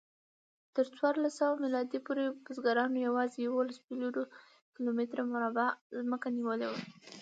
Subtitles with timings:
[0.75, 4.21] تر څوارلسسوه میلادي پورې بزګرانو یواځې یوولس میلیونه
[4.75, 5.67] کیلومتره مربع
[6.05, 6.79] ځمکه نیولې وه.